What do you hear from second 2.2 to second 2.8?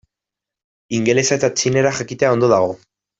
ondo dago.